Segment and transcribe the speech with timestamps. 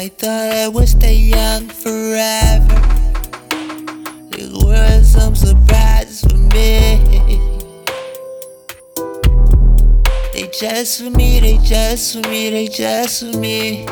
[0.00, 2.74] I thought I would stay young forever.
[4.64, 6.96] World has some surprises for me.
[10.32, 13.84] They just for me, they just for me, they just for me.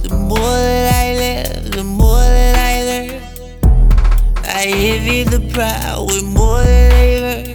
[0.00, 3.20] The more that I live, the more that I learn.
[4.46, 7.45] I envy the proud with more than they've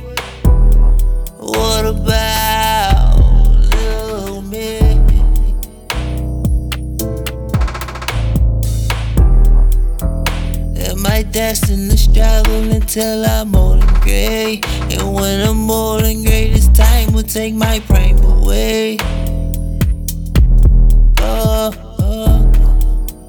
[11.30, 14.60] Destined to struggle until I'm old and gray?
[14.90, 18.98] And when I'm old and gray, this time will take my prime away.
[21.20, 22.52] Oh, oh.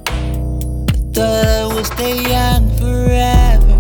[0.08, 3.78] I thought I would stay young forever.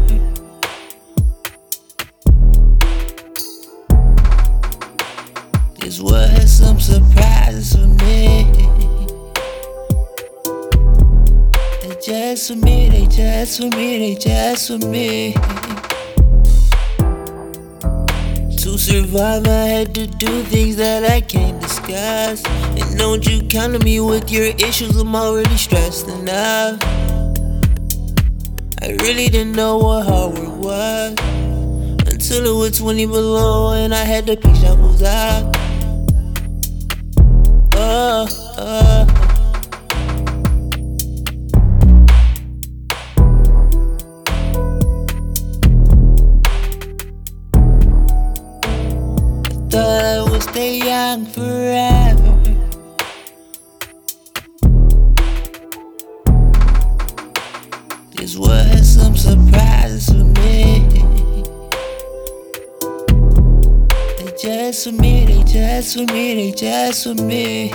[5.80, 8.51] This world has some surprises for me.
[12.02, 15.34] Just for me, they just for me, they just for me.
[18.56, 22.42] To survive, I had to do things that I can't discuss.
[22.46, 26.82] And don't you come to me with your issues, I'm already stressed enough.
[28.82, 31.10] I really didn't know what hard work was
[32.08, 35.56] until it was 20 below and I had to pick shovels up.
[37.74, 38.26] Oh,
[38.58, 39.11] oh.
[50.42, 52.32] Stay young forever.
[58.16, 60.88] This world has some surprises for me.
[64.18, 67.68] They just for me, they just for me, they just for me.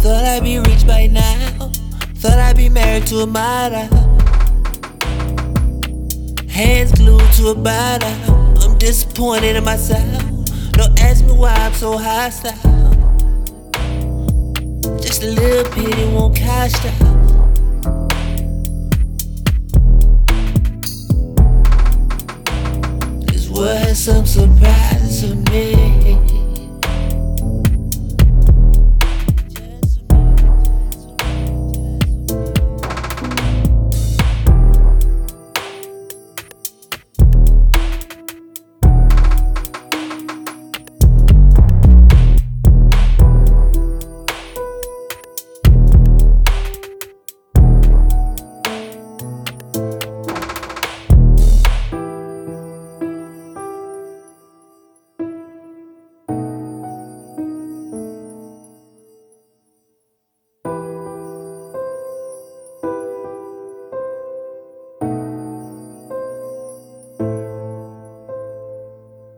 [0.00, 1.70] Thought I'd be rich by now.
[2.16, 3.88] Thought I'd be married to a model.
[6.48, 8.62] Hands glued to a bottle.
[8.62, 10.41] I'm disappointed in myself.
[11.12, 12.56] Ask me why I'm so hostile.
[14.98, 18.08] Just a little pity won't cost out.
[23.26, 26.31] This world has some surprises for me.